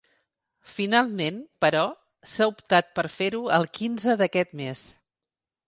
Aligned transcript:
Finalment, 0.69 1.37
però, 1.65 1.83
s’ha 2.33 2.49
optat 2.55 2.91
per 2.97 3.05
fer-ho 3.19 3.45
el 3.59 3.71
quinze 3.79 4.19
d’aquest 4.23 4.59
mes. 4.67 4.91